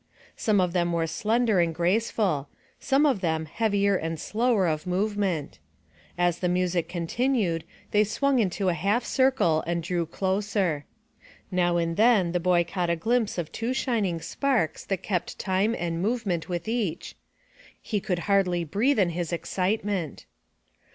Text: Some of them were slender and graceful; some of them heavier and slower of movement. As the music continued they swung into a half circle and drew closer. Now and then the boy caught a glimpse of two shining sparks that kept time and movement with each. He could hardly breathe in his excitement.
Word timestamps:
Some 0.35 0.59
of 0.59 0.73
them 0.73 0.91
were 0.93 1.05
slender 1.05 1.59
and 1.59 1.75
graceful; 1.75 2.49
some 2.79 3.05
of 3.05 3.21
them 3.21 3.45
heavier 3.45 3.95
and 3.95 4.19
slower 4.19 4.65
of 4.65 4.87
movement. 4.87 5.59
As 6.17 6.39
the 6.39 6.49
music 6.49 6.89
continued 6.89 7.63
they 7.91 8.03
swung 8.03 8.39
into 8.39 8.67
a 8.69 8.73
half 8.73 9.05
circle 9.05 9.63
and 9.67 9.83
drew 9.83 10.07
closer. 10.07 10.85
Now 11.51 11.77
and 11.77 11.97
then 11.97 12.31
the 12.31 12.39
boy 12.39 12.63
caught 12.63 12.89
a 12.89 12.95
glimpse 12.95 13.37
of 13.37 13.51
two 13.51 13.75
shining 13.75 14.19
sparks 14.21 14.83
that 14.85 15.03
kept 15.03 15.37
time 15.37 15.75
and 15.77 16.01
movement 16.01 16.49
with 16.49 16.67
each. 16.67 17.13
He 17.79 17.99
could 17.99 18.21
hardly 18.25 18.63
breathe 18.63 18.97
in 18.97 19.09
his 19.09 19.31
excitement. 19.31 20.25